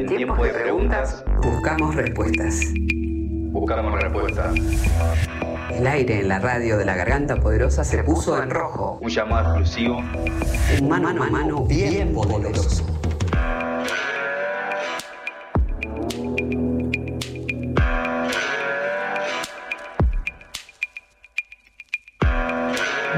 [0.00, 2.58] En tiempos de preguntas, buscamos respuestas.
[3.52, 4.54] Buscamos respuestas.
[5.74, 8.98] El aire en la radio de la garganta poderosa se puso en rojo.
[9.02, 9.98] Un llamado exclusivo.
[10.80, 12.82] Un mano a mano bien poderoso.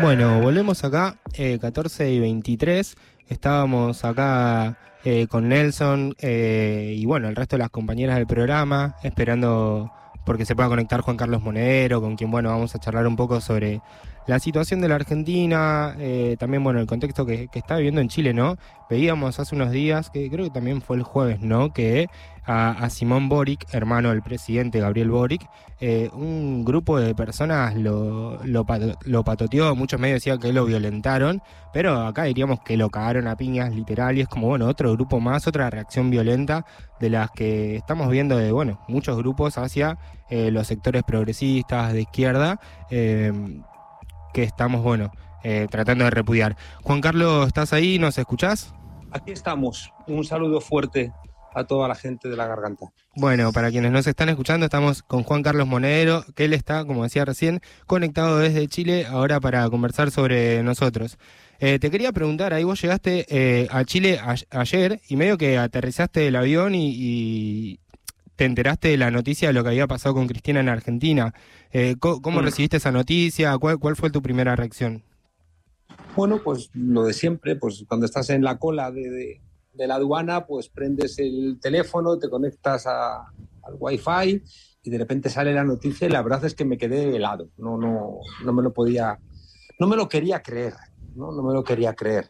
[0.00, 2.96] Bueno, volvemos acá, eh, 14 y 23.
[3.28, 8.96] Estábamos acá eh, con Nelson eh, y bueno, el resto de las compañeras del programa,
[9.02, 9.90] esperando
[10.24, 13.40] porque se pueda conectar Juan Carlos Monedero, con quien bueno, vamos a charlar un poco
[13.40, 13.80] sobre
[14.26, 18.32] la situación de la Argentina, eh, también bueno, el contexto que, está viviendo en Chile,
[18.32, 18.56] ¿no?
[18.88, 21.72] Veíamos hace unos días, que creo que también fue el jueves, ¿no?
[21.72, 22.08] Que
[22.44, 25.48] a, a Simón Boric, hermano del presidente Gabriel Boric,
[25.80, 28.64] eh, un grupo de personas lo, lo,
[29.04, 31.42] lo, patoteó, muchos medios decían que lo violentaron,
[31.72, 35.18] pero acá diríamos que lo cagaron a piñas literal y es como, bueno, otro grupo
[35.18, 36.64] más, otra reacción violenta
[37.00, 39.98] de las que estamos viendo de, bueno, muchos grupos hacia
[40.30, 42.60] eh, los sectores progresistas de izquierda.
[44.32, 45.12] Que estamos, bueno,
[45.44, 46.56] eh, tratando de repudiar.
[46.82, 47.98] Juan Carlos, ¿estás ahí?
[47.98, 48.74] ¿Nos escuchás?
[49.10, 49.92] Aquí estamos.
[50.06, 51.12] Un saludo fuerte
[51.54, 52.86] a toda la gente de la garganta.
[53.14, 57.02] Bueno, para quienes nos están escuchando, estamos con Juan Carlos Monedero, que él está, como
[57.02, 61.18] decía recién, conectado desde Chile ahora para conversar sobre nosotros.
[61.58, 65.58] Eh, te quería preguntar, ahí vos llegaste eh, a Chile a ayer y medio que
[65.58, 67.80] aterrizaste del avión y, y,
[68.42, 71.32] te enteraste de la noticia de lo que había pasado con Cristina en Argentina.
[71.70, 72.44] Eh, ¿Cómo, cómo mm.
[72.44, 73.56] recibiste esa noticia?
[73.56, 75.04] ¿Cuál, ¿Cuál fue tu primera reacción?
[76.16, 79.40] Bueno, pues lo de siempre, pues cuando estás en la cola de, de,
[79.74, 83.18] de la aduana, pues prendes el teléfono, te conectas a,
[83.62, 84.42] al wifi
[84.82, 87.48] y de repente sale la noticia y la verdad es que me quedé helado.
[87.58, 89.20] No, no, no me lo podía,
[89.78, 90.74] no me lo quería creer,
[91.14, 92.28] no, no me lo quería creer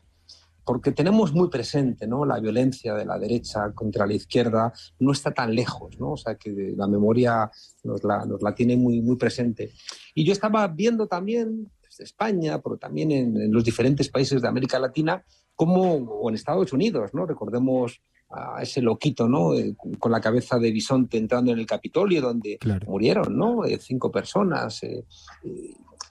[0.65, 2.25] porque tenemos muy presente ¿no?
[2.25, 6.13] la violencia de la derecha contra la izquierda, no está tan lejos, ¿no?
[6.13, 7.51] o sea que la memoria
[7.85, 9.73] nos la, nos la tiene muy, muy presente.
[10.15, 14.49] Y yo estaba viendo también desde España, pero también en, en los diferentes países de
[14.49, 15.25] América Latina,
[15.55, 17.27] como, o en Estados Unidos, ¿no?
[17.27, 18.01] recordemos
[18.33, 19.55] a ese loquito, ¿no?
[19.55, 22.87] Eh, con la cabeza de bisonte entrando en el Capitolio, donde claro.
[22.91, 23.65] murieron, ¿no?
[23.65, 24.83] Eh, cinco personas.
[24.85, 25.05] Eh,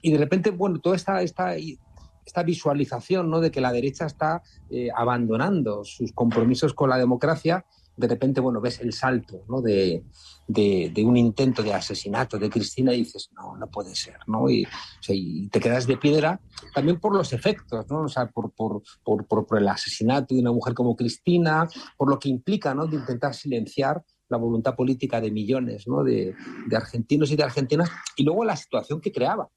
[0.01, 1.57] y de repente, bueno, toda esta, esta
[2.31, 3.41] esta visualización ¿no?
[3.41, 7.65] de que la derecha está eh, abandonando sus compromisos con la democracia,
[7.97, 9.61] de repente, bueno, ves el salto ¿no?
[9.61, 10.05] de,
[10.47, 14.49] de, un intento de asesinato de Cristina y dices, no, no puede ser, ¿no?
[14.49, 16.39] Y, o te quedas de piedra
[16.73, 18.03] también por los efectos, ¿no?
[18.03, 21.67] O sea, por, por, por, por, el asesinato de una mujer como Cristina,
[21.97, 22.87] por lo que implica, ¿no?
[22.87, 26.05] De intentar silenciar la voluntad política de millones ¿no?
[26.05, 26.33] de,
[26.65, 29.49] de argentinos y de argentinas y luego la situación que creaba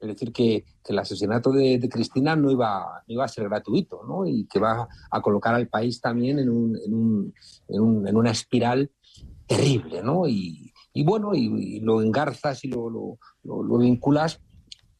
[0.00, 4.26] es decir, que, el asesinato de, Cristina no iba, iba a ser gratuito ¿no?
[4.26, 7.34] y que va a colocar al país también en, un, en, un,
[7.68, 8.90] en, un, en una espiral
[9.46, 10.02] terrible.
[10.02, 10.26] ¿no?
[10.26, 12.90] Y, y bueno, y, lo engarzas y lo,
[13.44, 14.40] lo, vinculas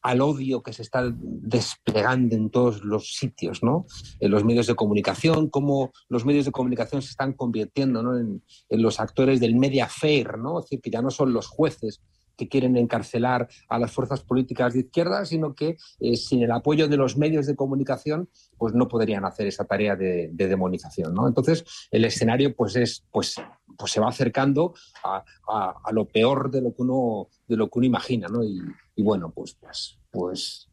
[0.02, 3.84] al odio que se está desplegando en todos los sitios, ¿no?
[4.18, 8.16] En los medios de comunicación, cómo los medios de comunicación se están convirtiendo ¿no?
[8.16, 10.60] en, en los actores del media fair, ¿no?
[10.60, 12.00] Es decir, que ya no son los jueces
[12.40, 16.88] que quieren encarcelar a las fuerzas políticas de izquierda, sino que eh, sin el apoyo
[16.88, 21.14] de los medios de comunicación, pues no podrían hacer esa tarea de, de demonización.
[21.26, 23.36] Entonces, el escenario pues es, pues,
[23.76, 24.72] pues se va acercando
[25.04, 28.42] a, a, lo peor de lo que uno, de lo que uno imagina, ¿no?
[28.42, 28.58] Y,
[28.96, 30.66] y bueno, pues, pues, pues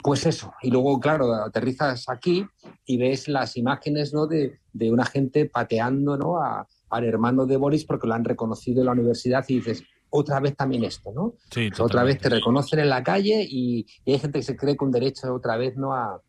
[0.00, 2.46] pues eso, y luego, claro, aterrizas aquí
[2.86, 4.28] y ves las imágenes ¿no?
[4.28, 6.40] de, de una gente pateando ¿no?
[6.40, 10.40] a, al hermano de Boris porque lo han reconocido en la universidad y dices, otra
[10.40, 11.34] vez también esto, ¿no?
[11.50, 14.76] Sí, otra vez te reconocen en la calle y, y, hay gente que se cree
[14.76, 16.22] con derecho otra vez no a,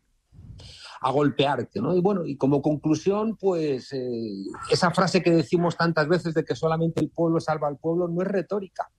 [1.00, 1.94] a golpearte, ¿no?
[1.94, 6.54] Y bueno, y como conclusión, pues eh, esa frase que decimos tantas veces de que
[6.54, 8.90] solamente el pueblo salva al pueblo no es retórica.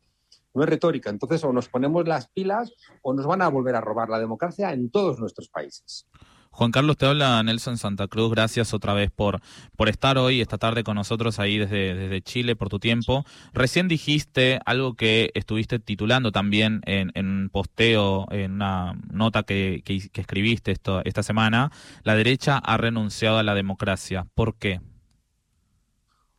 [0.53, 1.11] No es retórica.
[1.11, 4.73] Entonces, o nos ponemos las pilas o nos van a volver a robar la democracia
[4.73, 6.07] en todos nuestros países.
[6.53, 8.29] Juan Carlos, te habla Nelson Santa Cruz.
[8.29, 9.39] Gracias otra vez por,
[9.77, 13.23] por estar hoy, esta tarde con nosotros ahí desde, desde Chile, por tu tiempo.
[13.53, 20.09] Recién dijiste algo que estuviste titulando también en, un posteo, en una nota que, que,
[20.09, 21.71] que escribiste esto, esta semana.
[22.03, 24.27] La derecha ha renunciado a la democracia.
[24.35, 24.81] ¿Por qué?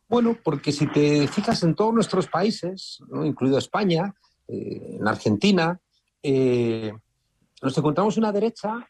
[0.07, 3.25] Bueno, porque si te fijas en todos nuestros países, ¿no?
[3.25, 4.13] incluido España,
[4.47, 5.79] eh, en Argentina,
[6.21, 6.93] eh,
[7.63, 8.87] nos encontramos una derecha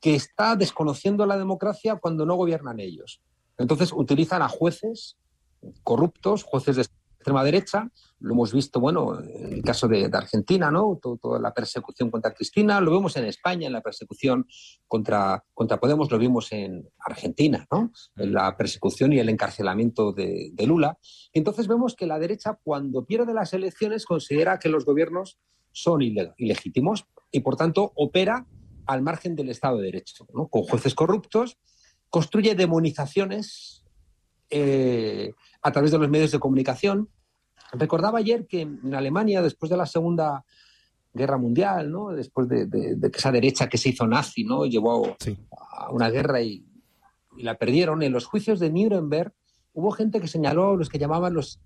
[0.00, 3.20] que está desconociendo la democracia cuando no gobiernan ellos.
[3.58, 5.16] Entonces utilizan a jueces
[5.82, 7.90] corruptos, jueces de extrema derecha.
[8.18, 10.98] Lo hemos visto, bueno, en el caso de, Argentina, ¿no?
[11.02, 12.80] Todo- toda la persecución contra Cristina.
[12.80, 14.46] Lo vemos en España, en la persecución
[14.88, 16.10] contra, contra Podemos.
[16.10, 17.92] Lo vimos en Argentina, ¿no?
[18.16, 20.96] En la persecución y el encarcelamiento de, Lula.
[21.34, 25.38] Entonces vemos que la derecha, cuando pierde las elecciones, considera que los gobiernos
[25.72, 28.46] son ile- ilegítimos y, por tanto, opera
[28.92, 30.48] al margen del Estado de Derecho, ¿no?
[30.48, 31.58] con jueces corruptos,
[32.08, 33.84] construye demonizaciones
[34.50, 35.32] eh,
[35.62, 37.08] a través de los medios de comunicación.
[37.72, 40.44] Recordaba ayer que en Alemania, después de la Segunda
[41.14, 42.08] Guerra Mundial, ¿no?
[42.10, 44.66] después de, de- esa derecha que se hizo nazi ¿no?
[44.66, 45.36] llevó Sí.
[45.78, 46.64] a una guerra y,
[47.36, 49.32] y la perdieron, en los juicios de Nuremberg
[49.72, 51.60] hubo gente que señaló los que llamaban los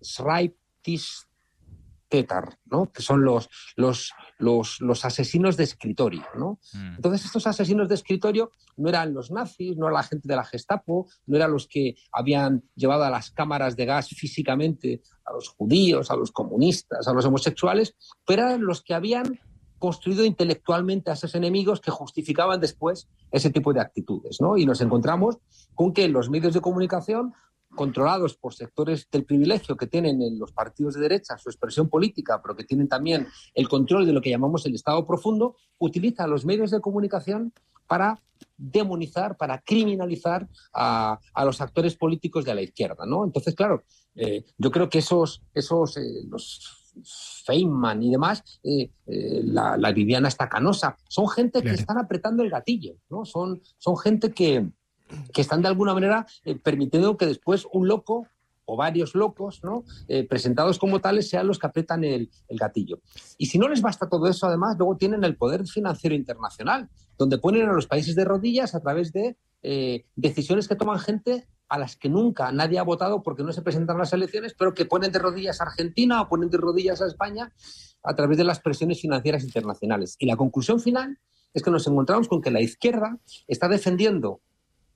[2.66, 2.90] ¿no?
[2.93, 6.25] que son los, los, los, los asesinos de escritorio.
[6.37, 6.58] ¿no?
[6.72, 6.96] Mm.
[6.96, 10.44] Entonces, estos asesinos de escritorio no eran los nazis, no era la gente de la
[10.44, 15.49] Gestapo, no eran los que habían llevado a las cámaras de gas físicamente a los
[15.49, 17.94] judíos, a los comunistas, a los homosexuales,
[18.26, 19.40] pero eran los que habían
[19.78, 24.40] construido intelectualmente a esos enemigos que justificaban después ese tipo de actitudes.
[24.40, 24.56] ¿no?
[24.56, 25.37] Y nos encontramos
[25.75, 27.34] con que los medios de comunicación
[27.75, 32.41] controlados por sectores del privilegio que tienen en los partidos de derecha su expresión política,
[32.43, 36.44] pero que tienen también el control de lo que llamamos el Estado profundo, utilizan los
[36.44, 37.53] medios de comunicación
[37.87, 38.19] para
[38.56, 43.05] demonizar, para criminalizar a, a los actores políticos de la izquierda.
[43.06, 43.25] ¿no?
[43.25, 43.82] Entonces, claro,
[44.15, 46.81] eh, yo creo que esos, esos eh, los
[47.44, 51.75] Feynman y demás, eh, eh, la, la Viviana Estacanosa, son gente Claro.
[51.75, 53.25] que están apretando el gatillo, ¿no?
[53.25, 54.69] Son, son gente que,
[55.33, 58.27] que están de alguna manera eh, permitiendo que después un loco
[58.67, 59.85] o varios locos, ¿no?
[60.09, 63.01] Eh, presentados como tales, sean los que apretan el, gatillo.
[63.37, 67.39] Y si no les basta todo eso, además, luego tienen el poder financiero internacional, donde
[67.39, 71.79] ponen a los países de rodillas a través de eh, decisiones que toman gente a
[71.79, 75.12] las que nunca nadie ha votado porque no se presentan las elecciones, pero que ponen
[75.12, 77.53] de rodillas a Argentina o ponen de rodillas a España
[78.03, 80.17] a través de las presiones financieras internacionales.
[80.19, 81.19] Y la conclusión final
[81.55, 84.41] es que nos encontramos con que la izquierda está defendiendo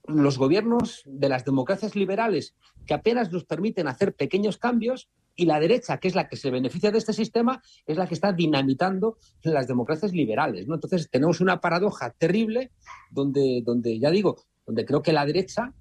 [0.09, 2.55] los gobiernos de las democracias liberales
[2.87, 6.51] que apenas nos permiten hacer pequeños cambios y la derecha, que es la que se
[6.51, 10.67] beneficia de este sistema, es la que está dinamitando las democracias liberales.
[10.67, 10.75] ¿no?
[10.75, 12.73] Entonces tenemos una paradoja terrible
[13.11, 15.73] donde, donde, ya digo, donde creo que la derecha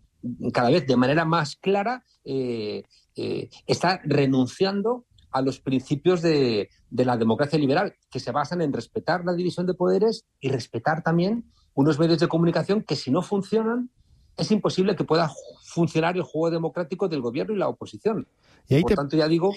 [0.53, 2.83] cada vez de manera más clara eh,
[3.15, 8.73] eh, está renunciando a los principios de, de la democracia liberal, que se basan en
[8.73, 13.21] respetar la división de poderes y respetar también unos medios de comunicación que si no
[13.21, 13.89] funcionan
[14.37, 15.31] es imposible que pueda
[15.63, 18.27] funcionar el juego democrático del gobierno y la oposición.
[18.67, 18.95] Y ahí Por te...
[18.95, 19.53] tanto, ya digo,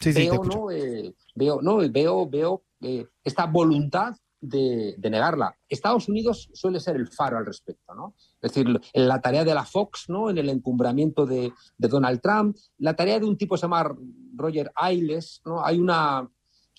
[0.00, 0.44] Sí, sí, te veo.
[0.44, 0.70] ¿no?
[0.70, 5.56] Eh, veo, no, veo, veo eh, esta voluntad de, de negarla.
[5.68, 8.14] Estados Unidos suele ser el faro al respecto, ¿no?
[8.42, 10.28] Es decir, en la tarea de la Fox, ¿no?
[10.28, 13.96] En el encumbramiento de, de Donald Trump, la tarea de un tipo que se llama
[14.36, 15.64] Roger Ailes, ¿no?
[15.64, 16.28] Hay una,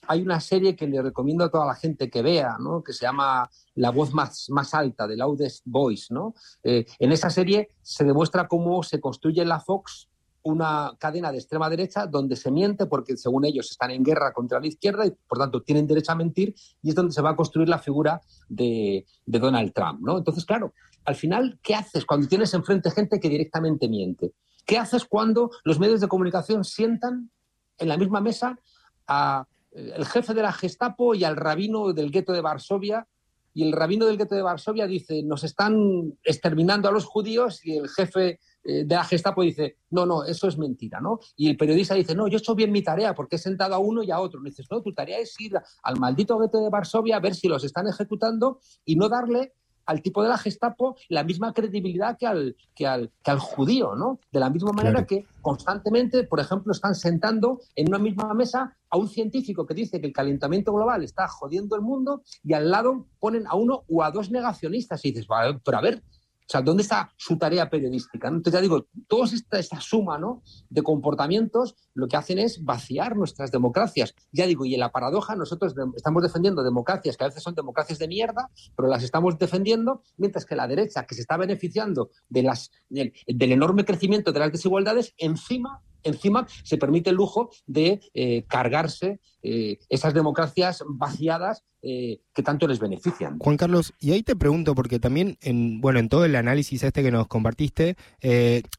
[0.08, 2.84] hay una serie que le recomiendo a toda la gente que vea, ¿no?
[2.84, 6.34] Que se llama La voz más, más alta, The Loudest Voice, ¿no?
[6.64, 10.10] Eh, en esa serie se demuestra cómo se construye en la Fox
[10.44, 14.60] una cadena de extrema derecha donde se miente porque según ellos están en guerra contra
[14.60, 16.54] la izquierda y por tanto tienen derecho a mentir
[16.84, 20.02] y es donde se va a construir la figura de, de Donald Trump.
[20.02, 20.20] ¿no?
[20.20, 20.72] Entonces, claro,
[21.04, 24.34] al final, ¿qué haces cuando tienes enfrente gente que directamente miente?
[24.66, 27.32] ¿Qué haces cuando los medios de comunicación sientan
[27.80, 28.60] en la misma mesa
[29.08, 33.08] a el jefe de la Gestapo y al rabino del gueto de Varsovia
[33.56, 37.78] y el rabino del gueto de Varsovia dice, nos están exterminando a los judíos y
[37.78, 41.22] el jefe eh, de la Gestapo dice, no, no, eso es mentira, ¿no?
[41.38, 43.78] Y el periodista dice, no, yo he hecho bien mi tarea porque he sentado a
[43.78, 44.42] uno y a otro.
[44.42, 45.54] Y dices, no, tu tarea es ir
[45.84, 49.54] al maldito gueto de Varsovia a ver si los están ejecutando y no darle
[49.86, 53.96] al tipo de la Gestapo la misma credibilidad que al, que al, que al judío,
[53.96, 54.20] ¿no?
[54.32, 55.08] De la misma manera Claro.
[55.08, 60.00] que constantemente, por ejemplo, están sentando en una misma mesa a un científico que dice
[60.00, 64.04] que el calentamiento global está jodiendo el mundo y al lado ponen a uno o
[64.04, 65.28] a dos negacionistas y dices,
[65.64, 66.02] pero a ver,
[66.48, 68.28] o sea, ¿dónde está su tarea periodística?
[68.28, 70.44] Entonces ya digo, toda esta, esta suma ¿no?
[70.70, 74.14] de comportamientos lo que hacen es vaciar nuestras democracias.
[74.32, 77.98] Ya digo, y en la paradoja nosotros estamos defendiendo democracias que a veces son democracias
[77.98, 83.52] de mierda, pero las estamos defendiendo, mientras que la derecha, que se está beneficiando del
[83.52, 89.80] enorme crecimiento de las desigualdades, encima encima se permite el lujo de eh, cargarse eh,
[89.90, 93.38] esas democracias vaciadas eh, que tanto les benefician.
[93.38, 97.04] Juan Carlos, y ahí te pregunto, porque también en, bueno, en todo el análisis este
[97.04, 97.96] que nos compartiste,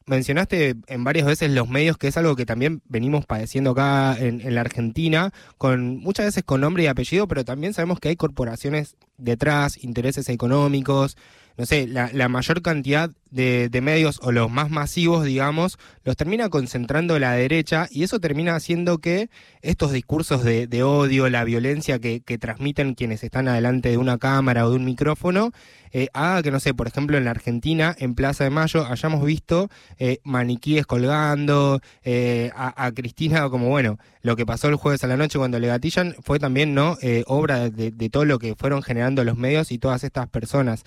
[0.05, 4.53] mencionaste en varias veces los medios, que es algo que también venimos padeciendo acá en,
[4.53, 8.97] la Argentina, con muchas veces con nombre y apellido, pero también sabemos que hay corporaciones
[9.17, 11.15] detrás, intereses económicos,
[11.55, 16.49] no sé, la mayor cantidad de, de, medios o los más masivos, digamos, los termina
[16.49, 19.29] concentrando la derecha y eso termina haciendo que
[19.61, 24.69] estos discursos de, odio, la violencia que, transmiten quienes están adelante de una cámara o
[24.69, 25.51] de un micrófono,
[25.91, 29.25] eh, haga que, no sé, por ejemplo, en la Argentina, en Plaza de Mayo, hayamos
[29.25, 35.03] visto eh, maniquíes colgando, eh, a, a, Cristina como, bueno, lo que pasó el jueves
[35.03, 38.55] a la noche cuando le gatillan fue también, ¿no?, eh, obra de, todo lo que
[38.55, 40.83] fueron generando los medios y todas estas personas.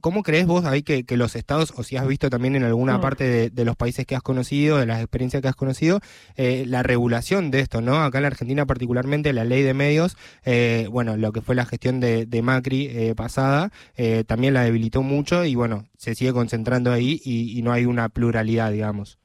[0.00, 2.98] ¿Cómo crees vos ahí que, que, los estados, o si has visto también en alguna
[2.98, 3.00] mm.
[3.00, 6.00] parte de, de, los países que has conocido, de las experiencias que has conocido,
[6.34, 8.02] eh, la regulación de esto, ¿no?
[8.02, 11.64] Acá en la Argentina particularmente la ley de medios, eh, bueno, lo que fue la
[11.64, 16.32] gestión de, de Macri eh, pasada, eh, también la debilitó mucho y bueno, se sigue
[16.32, 19.18] concentrando ahí y, y no hay una pluralidad, digamos.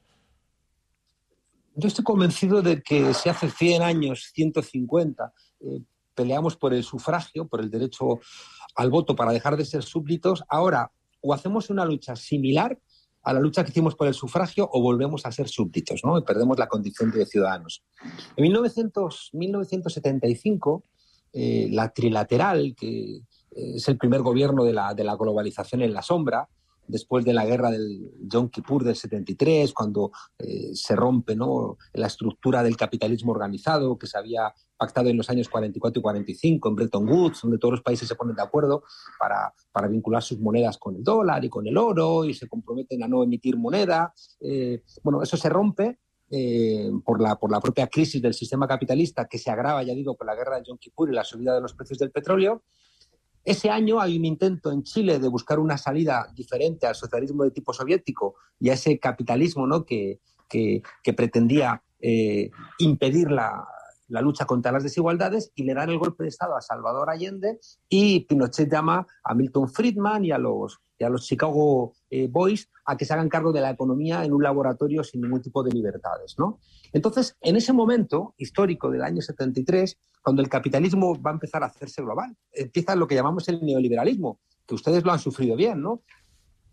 [1.74, 5.80] Yo estoy convencido de que si hace 100 años, 150, eh,
[6.14, 8.20] peleamos por el sufragio, por el derecho
[8.76, 10.90] al voto para dejar de ser súbditos, ahora
[11.22, 12.78] o hacemos una lucha similar
[13.22, 16.18] a la lucha que hicimos por el sufragio o volvemos a ser súbditos, ¿no?
[16.18, 17.84] Y perdemos la condición de ciudadanos.
[18.36, 20.84] En 1900, 1975,
[21.32, 26.48] eh, la trilateral, que es el primer gobierno de la, globalización en la sombra,
[26.86, 31.36] después de la guerra del Yom Kippur del 73, cuando eh, se rompe
[31.94, 36.68] la estructura del capitalismo organizado que se había pactado en los años 44 y 45
[36.68, 38.82] en Bretton Woods, donde todos los países se ponen de acuerdo
[39.16, 43.00] para, para vincular sus monedas con el dólar y con el oro y se comprometen
[43.04, 44.12] a no emitir moneda.
[44.40, 46.00] Eh, bueno, eso se rompe
[46.32, 50.16] eh, por, la, por la propia crisis del sistema capitalista que se agrava, ya digo,
[50.16, 52.64] por la guerra de Yom Kippur y la subida de los precios del petróleo.
[53.44, 57.52] Ese año hay un intento en Chile de buscar una salida diferente al socialismo de
[57.52, 59.84] tipo soviético y a ese capitalismo ¿no?
[59.84, 63.64] que, que, pretendía eh, impedir la,
[64.08, 67.58] la, lucha contra las desigualdades y le dan el golpe de Estado a Salvador Allende
[67.88, 72.96] y Pinochet llama a Milton Friedman y a los, a los Chicago eh, Boys a
[72.96, 76.34] que se hagan cargo de la economía en un laboratorio sin ningún tipo de libertades.
[76.38, 76.58] ¿no?
[76.92, 81.66] Entonces, en ese momento histórico del año 73, cuando el capitalismo va a empezar a
[81.66, 86.02] hacerse global, empieza lo que llamamos el neoliberalismo, que ustedes lo han sufrido bien, ¿no?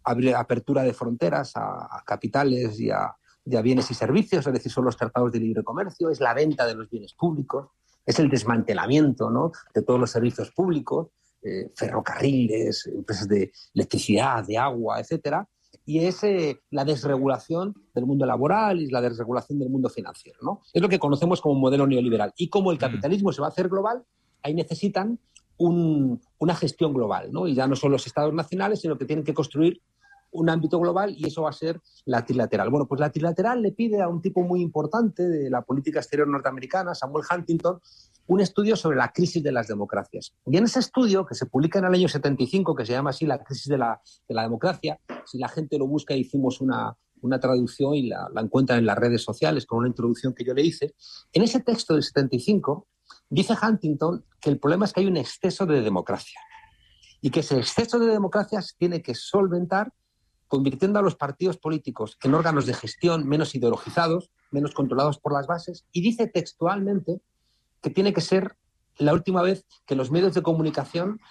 [0.03, 3.15] Apertura de fronteras a capitales y a,
[3.58, 6.65] a, bienes y servicios, es decir, son los tratados de libre comercio, es la venta
[6.65, 7.68] de los bienes públicos,
[8.06, 9.51] es el desmantelamiento ¿no?
[9.74, 11.08] de todos los servicios públicos,
[11.41, 15.48] eh, ferrocarriles, empresas de electricidad, de agua, etcétera,
[15.86, 20.39] y es eh, la desregulación del mundo laboral y la desregulación del mundo financiero.
[20.41, 20.62] ¿no?
[20.74, 22.34] Es lo que conocemos como modelo neoliberal.
[22.38, 23.34] Y como el capitalismo mm.
[23.34, 24.03] se va a hacer global,
[24.44, 25.20] ahí necesitan
[25.58, 27.32] un, una gestión global.
[27.32, 27.48] ¿no?
[27.48, 29.82] Y ya no son los estados nacionales, sino que tienen que construir
[30.31, 32.69] un ámbito global y eso va a ser la trilateral.
[32.69, 36.27] Bueno, pues la trilateral le pide a un tipo muy importante de la política exterior
[36.27, 37.79] norteamericana, Samuel Huntington,
[38.27, 40.33] un estudio sobre la crisis de las democracias.
[40.45, 43.25] Y en ese estudio, que se publica en el año 75, que se llama así
[43.25, 47.39] La crisis de la, de la democracia, si la gente lo busca, hicimos una, una
[47.39, 50.62] traducción y la, la encuentran en las redes sociales con una introducción que yo le
[50.62, 50.93] hice.
[51.33, 52.88] En ese texto del 75,
[53.29, 56.39] dice Huntington que el problema es que hay un exceso de democracia
[57.21, 59.91] y que ese exceso de democracia se tiene que solventar
[60.50, 65.48] convirtiendo a los partidos políticos en órganos de gestión menos ideologizados, menos controlados por las
[65.48, 67.22] bases, y dice textualmente
[67.82, 68.58] que tiene que ser
[68.98, 71.22] la última vez que los medios de comunicación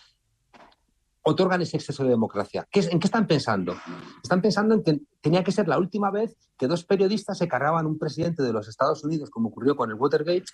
[1.22, 2.66] otorgan ese exceso de democracia.
[2.70, 3.76] ¿Qué, ¿En qué están pensando?
[4.22, 7.86] Están pensando en que tenía que ser la última vez que dos periodistas se cargaban
[7.86, 10.46] un presidente de los Estados Unidos, como ocurrió con el Watergate,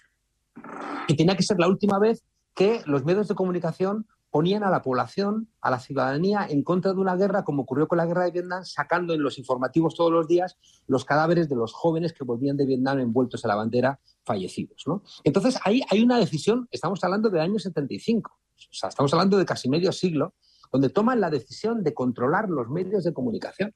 [1.07, 4.83] y tenía que ser la última vez que los medios de comunicación ponían a la
[4.83, 8.33] población, a la ciudadanía, en contra de una guerra, como ocurrió con la guerra de
[8.33, 12.57] Vietnam, sacando en los informativos todos los días los cadáveres de los jóvenes que volvían
[12.57, 14.83] de Vietnam envueltos en la bandera fallecidos.
[14.89, 15.05] ¿no?
[15.23, 19.45] Entonces, ahí hay una decisión, estamos hablando del año 75, o sea, estamos hablando de
[19.45, 20.35] casi medio siglo,
[20.73, 23.73] donde toman la decisión de controlar los medios de comunicación.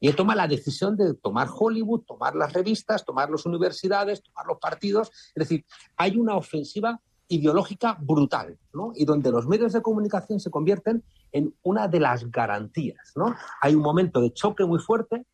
[0.00, 4.56] Y toma la decisión de tomar Hollywood, tomar las revistas, tomar las universidades, tomar los
[4.58, 5.10] partidos.
[5.34, 6.98] Es decir, hay una ofensiva
[7.28, 8.92] ideológica brutal, ¿no?
[8.94, 13.34] Y donde los medios de comunicación se convierten en una de las garantías, ¿no?
[13.60, 15.24] Hay un momento de choque muy fuerte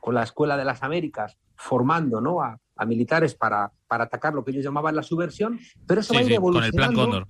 [0.00, 2.40] con la Escuela de las Américas formando, ¿no?
[2.40, 6.16] A, a militares para, para, atacar lo que ellos llamaban la subversión, pero eso sí,
[6.16, 6.78] va a ir sí, evolucionando.
[6.78, 7.28] Con el plan Cóndor.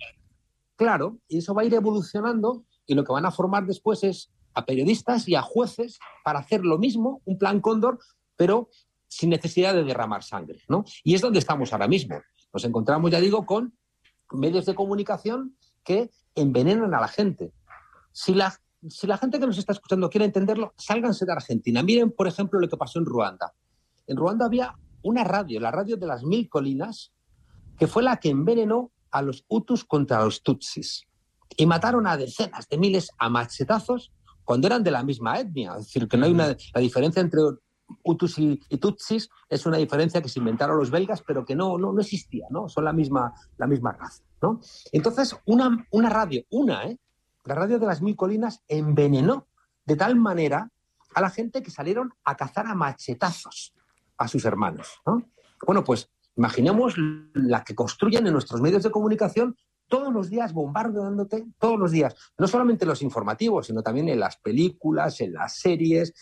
[0.76, 4.30] Claro, y eso va a ir evolucionando y lo que van a formar después es
[4.54, 7.98] a periodistas y a jueces para hacer lo mismo, un plan Cóndor,
[8.36, 8.68] pero
[9.08, 10.84] sin necesidad de derramar sangre, ¿no?
[11.02, 12.20] Y es donde estamos ahora mismo.
[12.52, 13.74] Nos encontramos, ya digo, con
[14.32, 17.52] medios de comunicación que envenenan a la gente.
[18.12, 18.54] Si la,
[18.88, 21.82] si la gente que nos está escuchando quiere entenderlo, sálganse de Argentina.
[21.82, 23.52] Miren, por ejemplo, lo que pasó en Ruanda.
[24.06, 27.12] En Ruanda había una radio, la radio de las mil colinas,
[27.78, 31.06] que fue la que envenenó a los Hutus contra los Tutsis.
[31.56, 34.12] Y mataron a decenas de miles a machetazos
[34.44, 35.72] cuando eran de la misma etnia.
[35.72, 36.56] Es decir, que no hay una.
[36.74, 37.40] La diferencia entre
[38.02, 41.92] Hutus y, Tutsis es una diferencia que se inventaron los belgas, pero que no, no,
[41.92, 42.68] no existía, ¿no?
[42.68, 44.60] Son la misma, la misma raza, ¿no?
[44.92, 46.98] Entonces, una, una radio, una, ¿eh?
[47.44, 49.46] La radio de las mil colinas envenenó
[49.84, 50.70] de tal manera
[51.14, 53.74] a la gente que salieron a cazar a machetazos
[54.18, 55.22] a sus hermanos, ¿no?
[55.66, 56.94] Bueno, pues imaginemos
[57.34, 59.56] la que construyen en nuestros medios de comunicación
[59.88, 64.36] todos los días bombardeándote, todos los días, no solamente los informativos, sino también en las
[64.36, 66.14] películas, en las series,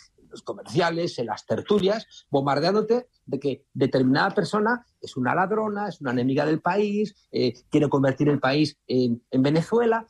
[0.43, 6.45] comerciales, en las tertulias, bombardeándote de que determinada persona es una ladrona, es una enemiga
[6.47, 10.07] del país, eh, quiere convertir el país en, Venezuela.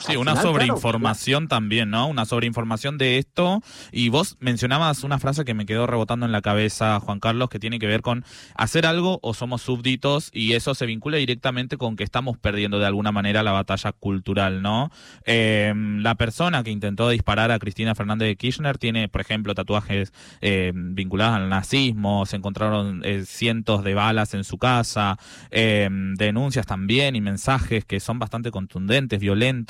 [0.00, 2.08] Sí, una sobreinformación también, ¿no?
[2.08, 3.62] Una sobreinformación de esto.
[3.90, 7.58] Y vos mencionabas una frase que me quedó rebotando en la cabeza, Juan Carlos, que
[7.58, 8.24] tiene que ver con
[8.54, 12.86] hacer algo o somos súbditos y eso se vincula directamente con que estamos perdiendo de
[12.86, 14.90] alguna manera la batalla cultural, ¿no?
[15.24, 20.12] Em, la persona que intentó disparar a Cristina Fernández de Kirchner tiene, por ejemplo, tatuajes
[20.40, 25.18] em, vinculados al nazismo, se encontraron eh, cientos de balas en su casa,
[25.50, 29.61] em, denuncias también y mensajes que son bastante contundentes, violentos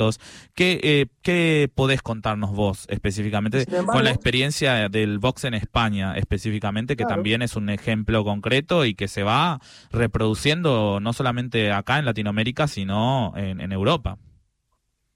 [0.54, 6.96] ¿Qué, eh, ¿Qué podés contarnos vos específicamente con la experiencia del box en España específicamente,
[6.96, 12.04] que también es un ejemplo concreto y que se va reproduciendo no solamente acá en
[12.04, 14.18] Latinoamérica, sino en, Europa?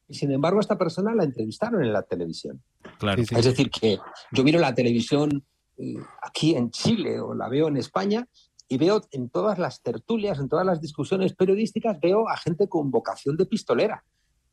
[0.09, 2.63] Y sin embargo, esta persona la entrevistaron en la televisión.
[2.99, 3.21] Claro.
[3.21, 3.99] Es decir, que
[4.33, 5.45] yo miro la televisión
[5.77, 8.27] eh, aquí en Chile o la veo en España
[8.69, 12.91] y veo en todas las tertulias, en todas las discusiones periodísticas, veo a gente con
[12.91, 14.05] vocación de pistolera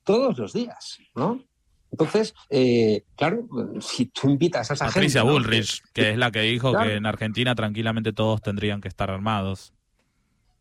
[0.03, 1.43] todos los días, ¿no?
[1.91, 3.47] Entonces, eh, claro,
[3.79, 5.33] si tú invitas a esa Patricia gente...
[5.33, 9.73] Bullrich, que es la que dijo que en Argentina tranquilamente todos tendrían que estar armados.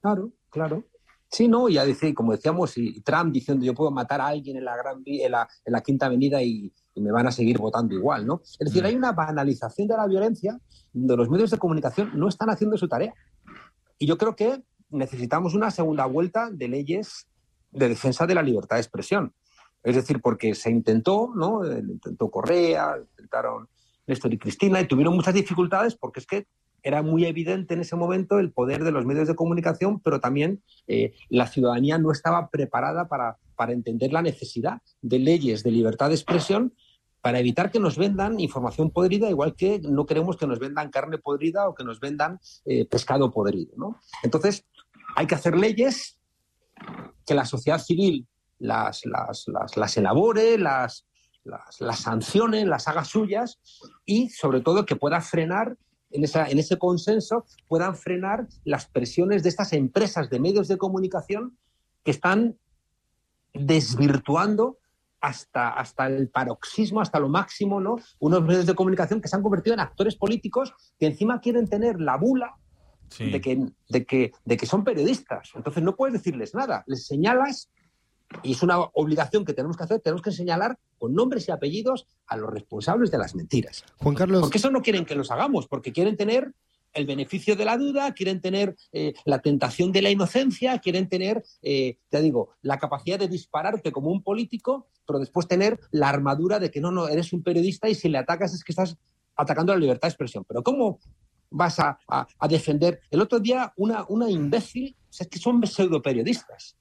[0.02, 0.84] Claro, claro.
[1.30, 4.58] Sí, no, y ya decir, como decíamos, y Trump diciendo yo puedo matar a alguien
[4.58, 7.94] en la, gran, en la, en la Quinta Avenida y, me van a seguir votando
[7.94, 8.42] igual, ¿no?
[8.42, 8.86] Es decir, mm.
[8.86, 10.60] hay una banalización de la violencia
[10.92, 13.14] donde los medios de comunicación no están haciendo su tarea.
[13.98, 17.26] Y yo creo que necesitamos una segunda vuelta de leyes
[17.72, 19.32] de defensa de la libertad de expresión.
[19.82, 21.66] Es decir, porque se intentó, ¿no?
[21.66, 23.68] Intentó Correa, intentaron
[24.06, 26.46] Néstor y Cristina y tuvieron muchas dificultades porque es que
[26.84, 30.62] era muy evidente en ese momento el poder de los medios de comunicación, pero también
[30.88, 36.08] eh, la ciudadanía no estaba preparada para, para entender la necesidad de leyes de libertad
[36.08, 36.74] de expresión
[37.20, 41.18] para evitar que nos vendan información podrida, igual que no queremos que nos vendan carne
[41.18, 43.74] podrida o que nos vendan eh, pescado podrido.
[43.76, 44.00] ¿no?
[44.24, 44.66] Entonces,
[45.14, 46.18] hay que hacer leyes
[47.24, 48.26] que la sociedad civil
[48.62, 51.04] las, las, elabore, las,
[51.44, 53.58] las, sancione, las haga suyas
[54.06, 55.76] y sobre todo que pueda frenar
[56.10, 60.78] en, esa, en ese consenso, puedan frenar las presiones de estas empresas de medios de
[60.78, 61.58] comunicación
[62.04, 62.56] que están
[63.52, 64.78] desvirtuando
[65.20, 67.96] hasta, hasta el paroxismo, hasta lo máximo, ¿no?
[68.18, 72.00] Unos medios de comunicación que se han convertido en actores políticos que encima quieren tener
[72.00, 72.56] la bula
[73.18, 75.50] de, que, de, que, de que son periodistas.
[75.54, 77.68] Entonces no puedes decirles nada, les señalas
[78.42, 82.06] y es una obligación que tenemos que hacer, tenemos que señalar con nombres y apellidos
[82.26, 83.84] a los responsables de las mentiras.
[83.98, 84.40] Juan Carlos.
[84.40, 86.52] Porque eso no quieren que los hagamos, porque quieren tener
[86.92, 91.42] el beneficio de la duda, quieren tener eh, la tentación de la inocencia, quieren tener,
[91.62, 96.58] eh, te digo, la capacidad de dispararte como un político, pero después tener la armadura
[96.58, 98.96] de que no, no, eres un periodista y si le atacas es que estás
[99.36, 100.44] atacando la libertad de expresión.
[100.46, 100.98] Pero ¿cómo
[101.52, 101.98] vas a,
[102.48, 103.00] defender?
[103.10, 106.76] El otro día una, una imbécil, o sea, es que son pseudo periodistas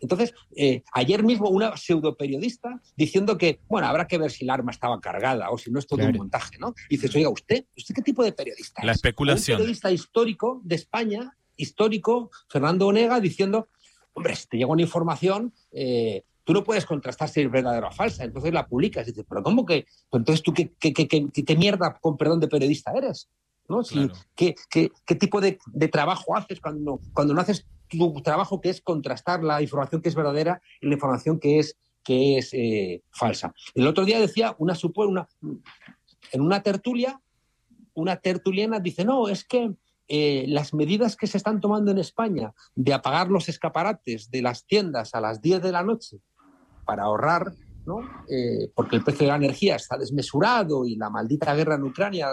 [0.00, 4.50] entonces, eh, ayer mismo una pseudo periodista diciendo que, bueno, habrá que ver si el
[4.50, 6.74] arma estaba cargada o si no es todo un montaje, ¿no?
[6.88, 7.64] Y dices, oiga, ¿usted?
[7.76, 9.56] ¿Usted qué tipo de periodista La especulación.
[9.56, 13.68] Un periodista histórico de España, histórico, Fernando Onega, diciendo,
[14.12, 17.92] hombre, si te llega una información, eh, tú no puedes contrastar si es verdadera o
[17.92, 19.06] falsa, entonces la publicas.
[19.08, 19.86] Y dices, pero ¿cómo que?
[20.08, 23.28] Pues entonces tú qué, qué, qué, qué, mierda, con perdón, de periodista eres.
[23.68, 23.82] ¿No?
[24.34, 28.80] ¿qué, qué, tipo de, de, trabajo haces cuando, cuando no haces tu trabajo que es
[28.80, 33.52] contrastar la información que es verdadera y la información que es, que es eh, falsa.
[33.74, 35.28] El otro día decía una, una
[36.32, 37.20] en una tertulia,
[37.94, 39.74] una tertuliana dice, no, es que
[40.08, 44.66] eh, las medidas que se están tomando en España de apagar los escaparates de las
[44.66, 46.18] tiendas a las 10 de la noche
[46.86, 47.52] para ahorrar,
[47.84, 48.00] ¿no?
[48.30, 52.28] Eh, porque el precio de la energía está desmesurado y la maldita guerra en Ucrania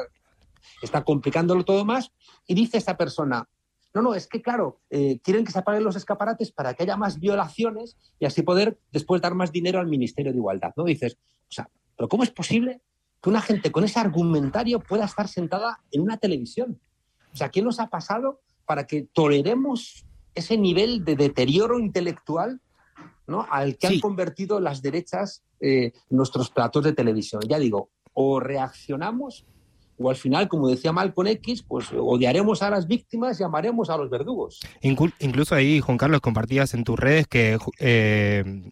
[0.81, 2.11] está complicándolo todo más.
[2.47, 3.47] Y dice esta persona,
[3.93, 6.97] no, no, es que claro, eh, quieren que se apaguen los escaparates para que haya
[6.97, 10.73] más violaciones y así poder después dar más dinero al Ministerio de Igualdad.
[10.75, 10.83] ¿no?
[10.83, 11.17] Dices,
[11.49, 12.81] o sea, pero ¿cómo es posible
[13.21, 16.79] que una gente con ese argumentario pueda estar sentada en una televisión?
[17.33, 22.59] O sea, ¿qué nos ha pasado para que toleremos ese nivel de deterioro intelectual
[23.27, 23.47] ¿no?
[23.49, 27.41] al que han convertido las derechas eh, nuestros platos de televisión.
[27.47, 29.45] Ya digo, o reaccionamos
[29.97, 33.97] o al final, como decía Malcolm X, pues odiaremos a las víctimas y amaremos a
[33.97, 34.59] los verdugos.
[34.81, 38.71] incluso ahí, Juan Carlos, compartías en tus redes que eh,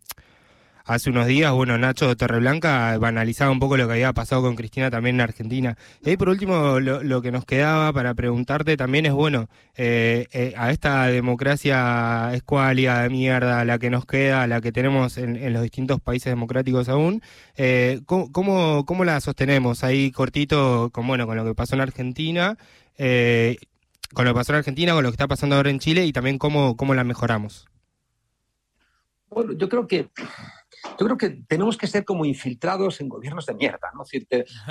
[0.85, 4.91] hace unos días, bueno, Nacho Torreblanca banalizaba un poco lo que había pasado con Cristina
[4.91, 5.77] también en Argentina.
[6.05, 10.71] Y por último, lo, que nos quedaba para preguntarte también es, bueno, eh, eh, a
[10.71, 16.01] esta democracia escuálida de mierda, la que nos queda, la que tenemos en, los distintos
[16.01, 17.21] países democráticos aún,
[17.55, 22.57] eh, ¿cómo, ¿cómo, la sostenemos ahí cortito con, bueno, con lo que pasó en Argentina?
[24.13, 26.13] con lo que pasó en Argentina, con lo que está pasando ahora en Chile y
[26.13, 27.72] también cómo, cómo la mejoramos.
[29.33, 30.09] Bueno, yo creo que
[30.99, 34.03] yo creo que tenemos que ser como infiltrados en gobiernos de mierda, ¿no?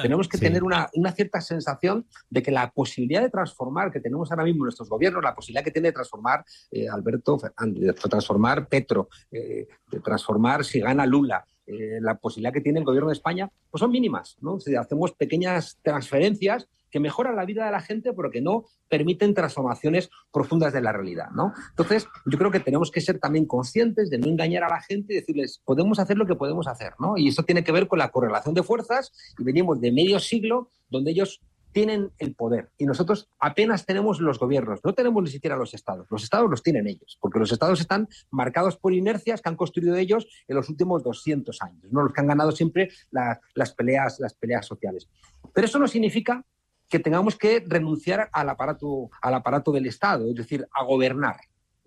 [0.02, 4.44] tenemos que tener una, cierta sensación de que la posibilidad de transformar que tenemos ahora
[4.44, 9.08] mismo nuestros gobiernos, la posibilidad que tiene de transformar eh, Alberto Fernández, de transformar Petro,
[9.30, 13.50] eh, de transformar si gana Lula, eh, la posibilidad que tiene el gobierno de España,
[13.70, 14.58] pues son mínimas, ¿no?
[14.60, 19.34] Si hacemos pequeñas transferencias que mejoran la vida de la gente, pero que no permiten
[19.34, 21.30] transformaciones profundas de la realidad.
[21.34, 21.52] ¿no?
[21.70, 25.14] Entonces, yo creo que tenemos que ser también conscientes de no engañar a la gente
[25.14, 26.92] y decirles, podemos hacer lo que podemos hacer.
[27.00, 27.16] ¿no?
[27.16, 30.70] Y esto tiene que ver con la correlación de fuerzas y venimos de medio siglo
[30.88, 31.40] donde ellos
[31.72, 36.06] tienen el poder y nosotros apenas tenemos los gobiernos, no tenemos ni siquiera los estados,
[36.10, 39.96] los estados los tienen ellos, porque los estados están marcados por inercias que han construido
[39.96, 42.02] ellos en los últimos 200 años, ¿no?
[42.02, 45.08] los que han ganado siempre las, peleas, las peleas sociales.
[45.52, 46.44] Pero eso no significa
[46.92, 51.36] que tengamos que renunciar al aparato, al aparato del Estado, es decir, a gobernar.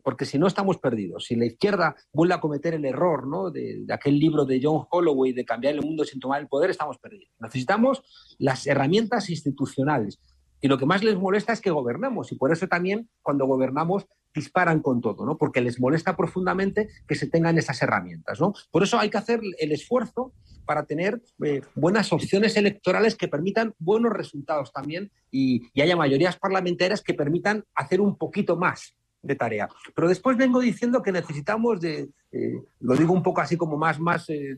[0.01, 1.25] Porque si no estamos perdidos.
[1.25, 3.51] Si la izquierda vuelve a cometer el error ¿no?
[3.51, 6.97] de, aquel libro de John Holloway de cambiar el mundo sin tomar el poder, estamos
[6.97, 7.29] perdidos.
[7.39, 8.01] Necesitamos
[8.39, 10.19] las herramientas institucionales.
[10.59, 12.31] Y lo que más les molesta es que gobernemos.
[12.31, 15.37] Y por eso también cuando gobernamos disparan con todo, ¿no?
[15.37, 18.39] porque les molesta profundamente que se tengan esas herramientas.
[18.39, 18.53] ¿no?
[18.69, 20.33] Por eso hay que hacer el esfuerzo
[20.65, 27.01] para tener eh, buenas opciones electorales que permitan buenos resultados también y, haya mayorías parlamentarias
[27.01, 29.69] que permitan hacer un poquito más de tarea.
[29.95, 33.99] Pero después vengo diciendo que necesitamos de, eh, lo digo un poco así como más,
[33.99, 34.57] más eh,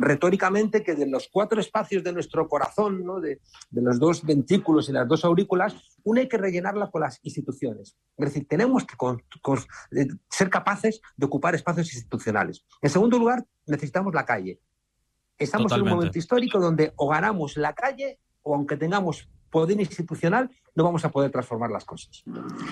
[0.00, 3.20] retóricamente, que de los cuatro espacios de nuestro corazón, ¿no?
[3.20, 7.96] de, los dos ventrículos y las dos aurículas, una hay que rellenarla con las instituciones.
[8.16, 8.96] Es decir, tenemos que
[10.30, 12.64] ser capaces de ocupar espacios institucionales.
[12.80, 14.58] En segundo lugar, necesitamos la calle.
[15.38, 20.50] Estamos en un momento histórico donde o ganamos la calle o aunque tengamos poder institucional,
[20.74, 22.22] no vamos a poder transformar las cosas.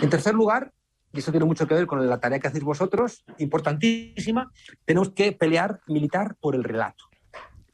[0.01, 0.73] En tercer lugar,
[1.13, 4.53] y eso tiene mucho que ver con la tarea que hacéis vosotros, importantísima,
[4.85, 7.08] tenemos que pelear militar por el relato.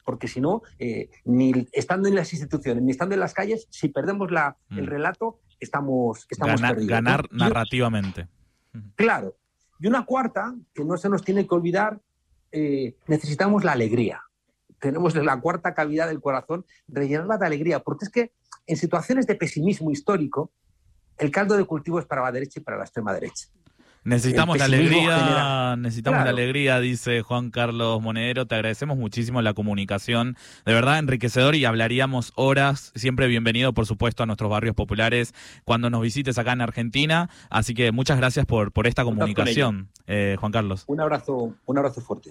[0.05, 3.89] Porque si no, eh, ni estando en las instituciones, ni estando en las calles, si
[3.89, 4.87] perdemos la, el mm.
[4.87, 6.91] relato, estamos, estamos ganar, perdidos.
[6.91, 8.29] Ganar narrativamente.
[8.95, 9.35] Claro.
[9.79, 11.99] Y una cuarta, que no se nos tiene que olvidar,
[12.51, 14.21] eh, necesitamos la alegría
[14.79, 18.31] tenemos la cuarta cavidad del corazón, rellenarla de alegría, porque es que
[18.67, 20.51] en situaciones de pesimismo histórico,
[21.17, 23.47] el caldo de cultivo es para la derecha y para la extrema derecha.
[24.05, 28.45] Necesitamos la alegría, necesitamos la alegría, dice Juan Carlos Monedero.
[28.45, 32.91] Te agradecemos muchísimo la comunicación, de verdad enriquecedor y hablaríamos horas.
[32.93, 37.31] Siempre bienvenido, por supuesto, a nuestros barrios populares cuando nos visites acá en Argentina.
[37.49, 40.83] Así que muchas gracias por, por esta comunicación, eh, Juan Carlos.
[40.85, 42.23] Un abrazo, un abrazo fuerte.